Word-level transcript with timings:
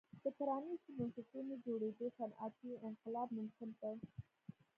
د 0.23 0.25
پرانیستو 0.37 0.89
بنسټونو 0.97 1.53
جوړېدو 1.65 2.05
صنعتي 2.17 2.71
انقلاب 2.89 3.29
ممکن 3.39 3.69
کړ. 3.79 3.95